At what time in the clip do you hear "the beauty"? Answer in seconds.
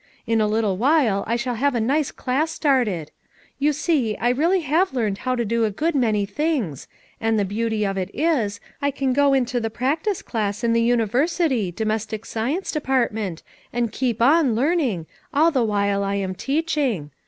7.37-7.85